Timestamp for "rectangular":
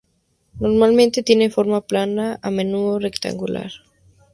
2.97-3.69